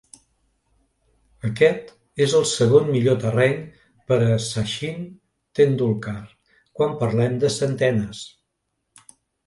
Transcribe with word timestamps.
Aquest 1.49 1.91
és 2.27 2.33
el 2.39 2.47
segon 2.53 2.89
millor 2.95 3.19
terreny 3.25 3.55
per 4.09 4.19
a 4.31 4.41
Sachin 4.49 5.07
Tendulkar 5.63 6.19
quan 6.81 7.01
parlem 7.07 7.41
de 7.47 7.57
centenes. 7.63 8.29